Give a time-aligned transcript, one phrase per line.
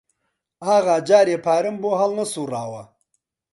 [0.65, 2.83] ئاغا جارێ پارەم بۆ هەڵنەسووڕاوە